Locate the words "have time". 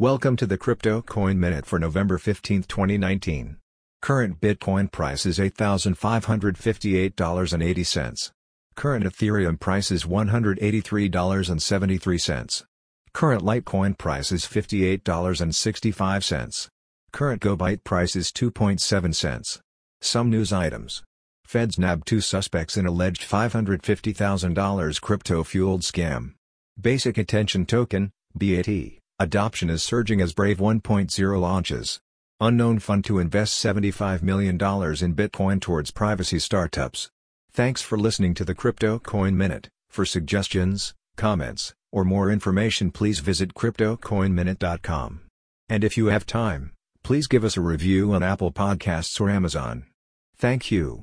46.06-46.72